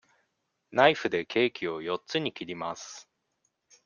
[0.71, 3.07] ナイフでケーキを四つに切ります。